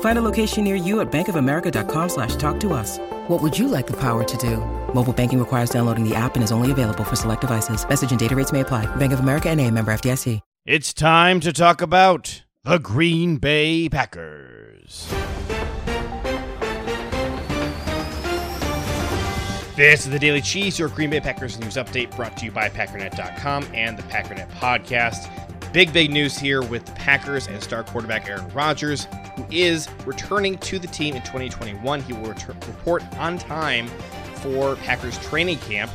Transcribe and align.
Find 0.00 0.18
a 0.18 0.22
location 0.22 0.64
near 0.64 0.74
you 0.74 0.98
at 0.98 1.12
bankofamerica.com 1.12 2.08
slash 2.08 2.34
talk 2.34 2.58
to 2.58 2.72
us. 2.72 2.98
What 3.28 3.40
would 3.40 3.56
you 3.56 3.68
like 3.68 3.86
the 3.86 4.00
power 4.00 4.24
to 4.24 4.36
do? 4.38 4.56
Mobile 4.92 5.12
banking 5.12 5.38
requires 5.38 5.70
downloading 5.70 6.02
the 6.02 6.16
app 6.16 6.34
and 6.34 6.42
is 6.42 6.50
only 6.50 6.72
available 6.72 7.04
for 7.04 7.14
select 7.14 7.42
devices. 7.42 7.88
Message 7.88 8.10
and 8.10 8.18
data 8.18 8.34
rates 8.34 8.50
may 8.50 8.60
apply. 8.60 8.86
Bank 8.96 9.12
of 9.12 9.20
America 9.20 9.48
and 9.48 9.60
a 9.60 9.70
member 9.70 9.92
FDIC. 9.92 10.40
It's 10.66 10.92
time 10.92 11.40
to 11.40 11.52
talk 11.52 11.80
about 11.80 12.44
the 12.64 12.78
Green 12.78 13.38
Bay 13.38 13.88
Packers. 13.88 15.08
This 19.74 20.04
is 20.04 20.10
the 20.10 20.18
Daily 20.18 20.42
Cheese, 20.42 20.78
your 20.78 20.88
Green 20.88 21.08
Bay 21.08 21.20
Packers 21.20 21.58
news 21.58 21.76
update 21.76 22.14
brought 22.16 22.36
to 22.36 22.44
you 22.44 22.50
by 22.50 22.68
Packernet.com 22.68 23.64
and 23.72 23.96
the 23.96 24.02
Packernet 24.02 24.50
Podcast. 24.50 25.47
Big, 25.72 25.92
big 25.92 26.10
news 26.10 26.38
here 26.38 26.62
with 26.62 26.86
the 26.86 26.92
Packers 26.92 27.46
and 27.46 27.62
star 27.62 27.84
quarterback 27.84 28.26
Aaron 28.26 28.48
Rodgers, 28.54 29.06
who 29.36 29.44
is 29.50 29.86
returning 30.06 30.56
to 30.58 30.78
the 30.78 30.86
team 30.86 31.14
in 31.14 31.20
2021. 31.22 32.00
He 32.02 32.14
will 32.14 32.30
report 32.30 33.04
on 33.18 33.36
time 33.36 33.86
for 34.36 34.76
Packers 34.76 35.18
training 35.18 35.58
camp. 35.58 35.90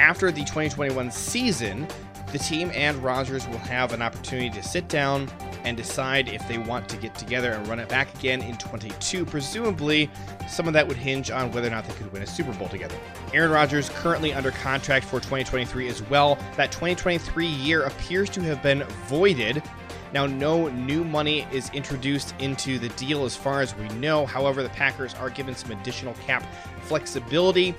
After 0.00 0.30
the 0.30 0.40
2021 0.40 1.10
season, 1.10 1.86
the 2.32 2.38
team 2.38 2.70
and 2.74 2.96
Rodgers 3.04 3.46
will 3.46 3.58
have 3.58 3.92
an 3.92 4.00
opportunity 4.00 4.48
to 4.48 4.62
sit 4.62 4.88
down 4.88 5.28
and 5.66 5.76
decide 5.76 6.28
if 6.28 6.46
they 6.46 6.58
want 6.58 6.88
to 6.88 6.96
get 6.96 7.14
together 7.16 7.52
and 7.52 7.66
run 7.66 7.80
it 7.80 7.88
back 7.88 8.14
again 8.14 8.40
in 8.40 8.56
22. 8.56 9.26
Presumably, 9.26 10.08
some 10.48 10.68
of 10.68 10.72
that 10.72 10.86
would 10.86 10.96
hinge 10.96 11.30
on 11.30 11.50
whether 11.50 11.66
or 11.66 11.72
not 11.72 11.84
they 11.84 11.92
could 11.94 12.10
win 12.12 12.22
a 12.22 12.26
Super 12.26 12.52
Bowl 12.52 12.68
together. 12.68 12.94
Aaron 13.34 13.50
Rodgers 13.50 13.90
currently 13.90 14.32
under 14.32 14.52
contract 14.52 15.04
for 15.04 15.18
2023 15.18 15.88
as 15.88 16.02
well. 16.08 16.36
That 16.56 16.70
2023 16.70 17.46
year 17.46 17.82
appears 17.82 18.30
to 18.30 18.40
have 18.42 18.62
been 18.62 18.84
voided. 19.08 19.60
Now, 20.12 20.24
no 20.24 20.68
new 20.68 21.02
money 21.02 21.48
is 21.50 21.68
introduced 21.70 22.32
into 22.38 22.78
the 22.78 22.88
deal 22.90 23.24
as 23.24 23.34
far 23.34 23.60
as 23.60 23.76
we 23.76 23.88
know. 23.88 24.24
However, 24.24 24.62
the 24.62 24.68
Packers 24.68 25.14
are 25.14 25.30
given 25.30 25.56
some 25.56 25.72
additional 25.72 26.14
cap 26.26 26.46
flexibility 26.82 27.74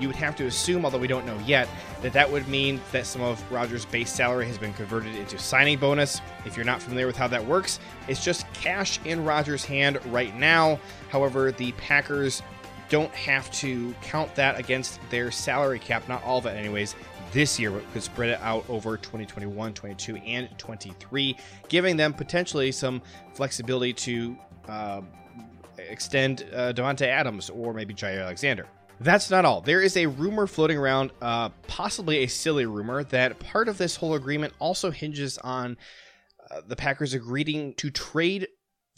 you 0.00 0.08
would 0.08 0.16
have 0.16 0.34
to 0.36 0.46
assume, 0.46 0.84
although 0.84 0.98
we 0.98 1.06
don't 1.06 1.26
know 1.26 1.38
yet, 1.46 1.68
that 2.02 2.12
that 2.12 2.30
would 2.30 2.48
mean 2.48 2.80
that 2.92 3.06
some 3.06 3.22
of 3.22 3.42
Rodgers' 3.52 3.84
base 3.84 4.10
salary 4.10 4.46
has 4.46 4.58
been 4.58 4.72
converted 4.72 5.14
into 5.14 5.38
signing 5.38 5.78
bonus. 5.78 6.20
If 6.44 6.56
you're 6.56 6.66
not 6.66 6.82
familiar 6.82 7.06
with 7.06 7.16
how 7.16 7.28
that 7.28 7.44
works, 7.44 7.78
it's 8.08 8.24
just 8.24 8.50
cash 8.52 8.98
in 9.04 9.24
Rodgers' 9.24 9.64
hand 9.64 10.04
right 10.06 10.34
now. 10.36 10.80
However, 11.10 11.52
the 11.52 11.72
Packers 11.72 12.42
don't 12.88 13.12
have 13.12 13.50
to 13.52 13.94
count 14.02 14.34
that 14.34 14.58
against 14.58 14.98
their 15.10 15.30
salary 15.30 15.78
cap, 15.78 16.08
not 16.08 16.22
all 16.24 16.38
of 16.38 16.46
it, 16.46 16.56
anyways, 16.56 16.96
this 17.32 17.58
year, 17.58 17.70
but 17.70 17.90
could 17.92 18.02
spread 18.02 18.30
it 18.30 18.40
out 18.40 18.64
over 18.68 18.96
2021, 18.96 19.72
22, 19.72 20.16
and 20.16 20.48
23, 20.58 21.36
giving 21.68 21.96
them 21.96 22.12
potentially 22.12 22.72
some 22.72 23.00
flexibility 23.34 23.92
to 23.92 24.36
uh, 24.68 25.00
extend 25.78 26.46
uh, 26.52 26.72
Davante 26.72 27.06
Adams 27.06 27.50
or 27.50 27.72
maybe 27.72 27.94
Jaire 27.94 28.22
Alexander. 28.22 28.66
That's 29.00 29.30
not 29.30 29.46
all. 29.46 29.62
There 29.62 29.80
is 29.80 29.96
a 29.96 30.06
rumor 30.06 30.46
floating 30.46 30.76
around, 30.76 31.12
uh, 31.22 31.48
possibly 31.66 32.18
a 32.18 32.26
silly 32.26 32.66
rumor, 32.66 33.02
that 33.04 33.38
part 33.40 33.66
of 33.66 33.78
this 33.78 33.96
whole 33.96 34.14
agreement 34.14 34.52
also 34.58 34.90
hinges 34.90 35.38
on 35.38 35.78
uh, 36.50 36.60
the 36.66 36.76
Packers 36.76 37.14
agreeing 37.14 37.74
to 37.74 37.90
trade 37.90 38.48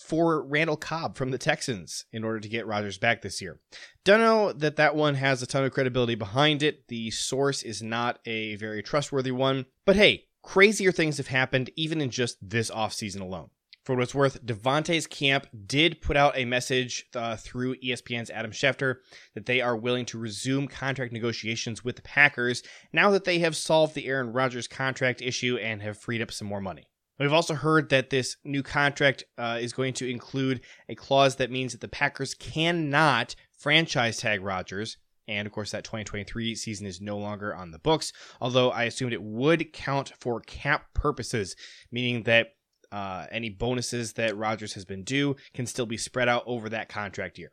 for 0.01 0.43
Randall 0.45 0.77
Cobb 0.77 1.17
from 1.17 1.31
the 1.31 1.39
Texans 1.39 2.05
in 2.13 2.25
order 2.25 2.41
to 2.41 2.49
get 2.49 2.67
Rodgers 2.67 2.99
back 2.99 3.23
this 3.23 3.41
year. 3.41 3.61
Don't 4.05 4.21
know 4.21 4.53
that 4.53 4.75
that 4.75 4.97
one 4.97 5.15
has 5.15 5.41
a 5.41 5.47
ton 5.47 5.65
of 5.65 5.73
credibility 5.73 6.17
behind 6.17 6.65
it. 6.65 6.89
The 6.89 7.13
source 7.13 7.63
is 7.63 7.81
not 7.81 8.19
a 8.27 8.57
very 8.57 8.83
trustworthy 8.83 9.31
one. 9.31 9.67
But 9.87 9.95
hey, 9.95 10.25
crazier 10.43 10.91
things 10.91 11.19
have 11.19 11.29
happened 11.29 11.71
even 11.77 12.01
in 12.01 12.11
just 12.11 12.39
this 12.43 12.73
offseason 12.73 13.21
alone. 13.21 13.51
For 13.85 13.97
what 13.97 14.03
it's 14.05 14.15
worth, 14.15 14.45
Davante's 14.47 15.09
camp 15.09 15.49
did 15.67 16.01
put 16.01 16.17
out 16.17 16.37
a 16.37 16.45
message 16.45 17.07
uh, 17.17 17.35
through 17.35 17.75
ESPN's 17.77 18.31
Adam 18.31 18.53
Schefter 18.53 18.97
that 19.35 19.47
they 19.47 19.61
are 19.61 19.77
willing 19.77 20.07
to 20.07 20.19
resume 20.19 20.69
contract 20.69 21.13
negotiations 21.13 21.83
with 21.83 21.97
the 21.97 22.03
Packers 22.03 22.63
now 22.93 23.11
that 23.11 23.25
they 23.25 23.41
have 23.41 23.57
solved 23.57 23.97
the 23.97 24.07
Aaron 24.07 24.33
Rodgers 24.33 24.69
contract 24.69 25.21
issue 25.21 25.57
and 25.57 25.83
have 25.83 25.99
freed 25.99 26.23
up 26.23 26.31
some 26.31 26.47
more 26.47 26.61
money. 26.61 26.87
We've 27.19 27.33
also 27.33 27.55
heard 27.55 27.89
that 27.91 28.11
this 28.11 28.37
new 28.45 28.63
contract 28.63 29.25
uh, 29.37 29.59
is 29.61 29.73
going 29.73 29.95
to 29.95 30.09
include 30.09 30.61
a 30.89 30.95
clause 30.95 31.37
that 31.37 31.51
means 31.51 31.73
that 31.73 31.81
the 31.81 31.89
Packers 31.89 32.35
cannot 32.35 33.35
franchise 33.59 34.19
tag 34.19 34.43
Rodgers. 34.43 34.97
And 35.29 35.47
of 35.47 35.53
course, 35.53 35.73
that 35.73 35.85
2023 35.85 36.55
season 36.55 36.87
is 36.87 37.01
no 37.01 37.19
longer 37.19 37.55
on 37.55 37.71
the 37.71 37.79
books, 37.79 38.13
although 38.41 38.71
I 38.71 38.85
assumed 38.85 39.13
it 39.13 39.23
would 39.23 39.73
count 39.73 40.13
for 40.21 40.41
cap 40.41 40.87
purposes, 40.95 41.55
meaning 41.91 42.25
that 42.25 42.55
uh, 42.93 43.27
any 43.33 43.49
bonuses 43.49 44.13
that 44.13 44.37
Rodgers 44.37 44.75
has 44.75 44.85
been 44.85 45.03
due 45.03 45.35
can 45.55 45.67
still 45.67 45.87
be 45.87 45.97
spread 45.97 46.29
out 46.29 46.45
over 46.47 46.69
that 46.69 46.89
contract 46.89 47.39
year. 47.39 47.53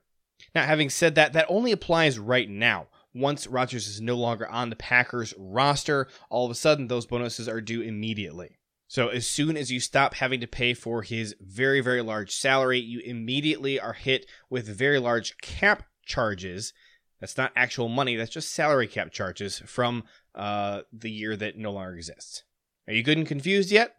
Now, 0.53 0.65
having 0.65 0.89
said 0.89 1.15
that, 1.15 1.33
that 1.33 1.45
only 1.49 1.71
applies 1.71 2.19
right 2.19 2.49
now. 2.49 2.87
Once 3.13 3.47
Rodgers 3.47 3.87
is 3.87 4.01
no 4.01 4.15
longer 4.15 4.47
on 4.47 4.69
the 4.69 4.75
Packers 4.75 5.33
roster, 5.37 6.07
all 6.29 6.45
of 6.45 6.51
a 6.51 6.55
sudden 6.55 6.87
those 6.87 7.05
bonuses 7.05 7.47
are 7.47 7.61
due 7.61 7.81
immediately. 7.81 8.59
So, 8.87 9.09
as 9.09 9.27
soon 9.27 9.55
as 9.55 9.71
you 9.71 9.79
stop 9.79 10.15
having 10.15 10.39
to 10.41 10.47
pay 10.47 10.73
for 10.73 11.03
his 11.03 11.35
very, 11.39 11.79
very 11.79 12.01
large 12.01 12.31
salary, 12.35 12.79
you 12.79 12.99
immediately 12.99 13.79
are 13.79 13.93
hit 13.93 14.25
with 14.49 14.67
very 14.67 14.99
large 14.99 15.37
cap 15.37 15.83
charges. 16.05 16.73
That's 17.19 17.37
not 17.37 17.51
actual 17.55 17.87
money, 17.87 18.15
that's 18.15 18.31
just 18.31 18.51
salary 18.51 18.87
cap 18.87 19.11
charges 19.11 19.59
from 19.59 20.03
uh, 20.35 20.81
the 20.91 21.11
year 21.11 21.35
that 21.35 21.57
no 21.57 21.71
longer 21.71 21.95
exists. 21.95 22.43
Are 22.87 22.93
you 22.93 23.03
good 23.03 23.17
and 23.17 23.27
confused 23.27 23.71
yet? 23.71 23.93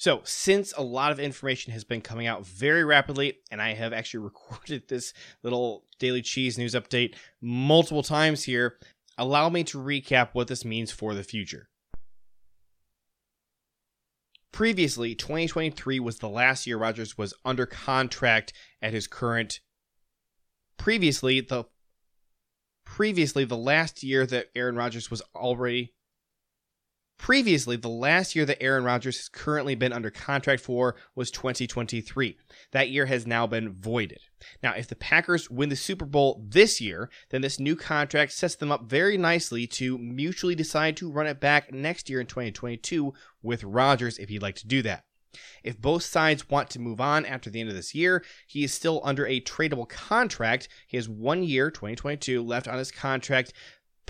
So, 0.00 0.22
since 0.24 0.72
a 0.78 0.82
lot 0.82 1.12
of 1.12 1.20
information 1.20 1.74
has 1.74 1.84
been 1.84 2.00
coming 2.00 2.26
out 2.26 2.46
very 2.46 2.84
rapidly, 2.84 3.34
and 3.50 3.60
I 3.60 3.74
have 3.74 3.92
actually 3.92 4.20
recorded 4.24 4.88
this 4.88 5.12
little 5.42 5.84
daily 5.98 6.22
cheese 6.22 6.56
news 6.56 6.72
update 6.72 7.16
multiple 7.42 8.02
times 8.02 8.44
here, 8.44 8.78
allow 9.18 9.50
me 9.50 9.62
to 9.64 9.76
recap 9.76 10.30
what 10.32 10.48
this 10.48 10.64
means 10.64 10.90
for 10.90 11.12
the 11.12 11.22
future. 11.22 11.68
Previously, 14.52 15.14
2023 15.14 16.00
was 16.00 16.18
the 16.18 16.30
last 16.30 16.66
year 16.66 16.78
Rodgers 16.78 17.18
was 17.18 17.34
under 17.44 17.66
contract 17.66 18.54
at 18.80 18.94
his 18.94 19.06
current. 19.06 19.60
Previously, 20.78 21.42
the 21.42 21.64
previously 22.86 23.44
the 23.44 23.54
last 23.54 24.02
year 24.02 24.24
that 24.24 24.48
Aaron 24.56 24.76
Rodgers 24.76 25.10
was 25.10 25.20
already 25.34 25.92
Previously, 27.20 27.76
the 27.76 27.86
last 27.86 28.34
year 28.34 28.46
that 28.46 28.62
Aaron 28.62 28.82
Rodgers 28.82 29.18
has 29.18 29.28
currently 29.28 29.74
been 29.74 29.92
under 29.92 30.10
contract 30.10 30.62
for 30.62 30.96
was 31.14 31.30
2023. 31.30 32.38
That 32.70 32.88
year 32.88 33.04
has 33.04 33.26
now 33.26 33.46
been 33.46 33.74
voided. 33.74 34.20
Now, 34.62 34.72
if 34.72 34.88
the 34.88 34.96
Packers 34.96 35.50
win 35.50 35.68
the 35.68 35.76
Super 35.76 36.06
Bowl 36.06 36.42
this 36.48 36.80
year, 36.80 37.10
then 37.28 37.42
this 37.42 37.60
new 37.60 37.76
contract 37.76 38.32
sets 38.32 38.54
them 38.54 38.72
up 38.72 38.84
very 38.84 39.18
nicely 39.18 39.66
to 39.66 39.98
mutually 39.98 40.54
decide 40.54 40.96
to 40.96 41.10
run 41.10 41.26
it 41.26 41.40
back 41.40 41.70
next 41.74 42.08
year 42.08 42.22
in 42.22 42.26
2022 42.26 43.12
with 43.42 43.64
Rodgers 43.64 44.16
if 44.16 44.30
he'd 44.30 44.40
like 44.40 44.56
to 44.56 44.66
do 44.66 44.80
that. 44.80 45.04
If 45.62 45.80
both 45.80 46.02
sides 46.02 46.48
want 46.48 46.70
to 46.70 46.80
move 46.80 47.00
on 47.00 47.24
after 47.26 47.50
the 47.50 47.60
end 47.60 47.68
of 47.68 47.76
this 47.76 47.94
year, 47.94 48.24
he 48.46 48.64
is 48.64 48.72
still 48.72 49.00
under 49.04 49.26
a 49.26 49.40
tradable 49.42 49.88
contract. 49.88 50.68
He 50.86 50.96
has 50.96 51.08
one 51.08 51.42
year, 51.42 51.70
2022, 51.70 52.42
left 52.42 52.66
on 52.66 52.78
his 52.78 52.90
contract 52.90 53.52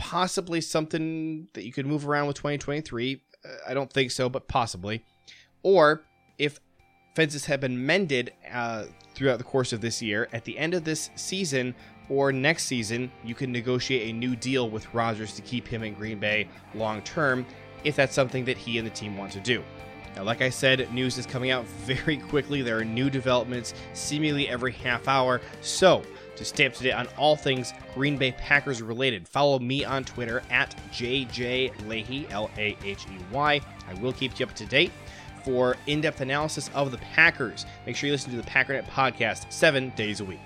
possibly 0.00 0.62
something 0.62 1.46
that 1.52 1.64
you 1.64 1.72
could 1.72 1.86
move 1.86 2.08
around 2.08 2.26
with 2.26 2.36
2023. 2.36 3.20
Uh, 3.44 3.48
I 3.68 3.74
don't 3.74 3.92
think 3.92 4.10
so, 4.10 4.30
but 4.30 4.48
possibly. 4.48 5.04
Or 5.62 6.02
if 6.38 6.58
fences 7.14 7.44
have 7.44 7.60
been 7.60 7.84
mended 7.84 8.32
uh, 8.50 8.86
throughout 9.14 9.36
the 9.36 9.44
course 9.44 9.74
of 9.74 9.82
this 9.82 10.00
year, 10.00 10.26
at 10.32 10.44
the 10.44 10.56
end 10.56 10.72
of 10.72 10.84
this 10.84 11.10
season 11.16 11.74
or 12.08 12.32
next 12.32 12.64
season, 12.64 13.12
you 13.22 13.34
can 13.34 13.52
negotiate 13.52 14.08
a 14.08 14.12
new 14.12 14.34
deal 14.34 14.70
with 14.70 14.92
Rodgers 14.94 15.34
to 15.34 15.42
keep 15.42 15.68
him 15.68 15.82
in 15.82 15.92
Green 15.92 16.18
Bay 16.18 16.48
long 16.74 17.02
term 17.02 17.44
if 17.84 17.94
that's 17.94 18.14
something 18.14 18.46
that 18.46 18.56
he 18.56 18.78
and 18.78 18.86
the 18.86 18.90
team 18.90 19.18
want 19.18 19.32
to 19.32 19.40
do. 19.40 19.62
Now, 20.16 20.24
like 20.24 20.42
I 20.42 20.50
said, 20.50 20.92
news 20.92 21.18
is 21.18 21.26
coming 21.26 21.50
out 21.50 21.64
very 21.84 22.18
quickly. 22.18 22.62
There 22.62 22.78
are 22.78 22.84
new 22.84 23.10
developments 23.10 23.74
seemingly 23.94 24.48
every 24.48 24.72
half 24.72 25.08
hour. 25.08 25.40
So, 25.60 26.02
to 26.36 26.44
stay 26.44 26.66
up 26.66 26.72
to 26.74 26.82
date 26.82 26.92
on 26.92 27.06
all 27.18 27.36
things 27.36 27.74
Green 27.94 28.16
Bay 28.16 28.32
Packers 28.32 28.80
related, 28.80 29.28
follow 29.28 29.58
me 29.58 29.84
on 29.84 30.04
Twitter 30.04 30.42
at 30.50 30.74
JJ 30.90 32.28
L 32.30 32.50
A 32.56 32.76
H 32.82 33.06
E 33.06 33.18
Y. 33.30 33.60
I 33.88 33.94
will 34.00 34.12
keep 34.12 34.38
you 34.38 34.46
up 34.46 34.54
to 34.54 34.66
date. 34.66 34.92
for 35.44 35.76
in 35.86 36.02
depth 36.02 36.20
analysis 36.20 36.68
of 36.74 36.90
the 36.90 36.98
Packers. 36.98 37.64
Make 37.86 37.96
sure 37.96 38.08
you 38.08 38.12
listen 38.12 38.30
to 38.30 38.36
the 38.36 38.42
Packernet 38.42 38.84
podcast 38.86 39.50
seven 39.50 39.90
days 39.96 40.20
a 40.20 40.24
week. 40.24 40.40